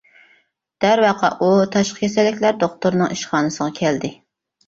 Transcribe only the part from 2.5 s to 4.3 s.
دوختۇرىنىڭ ئىشخانىسىغا كەلدى.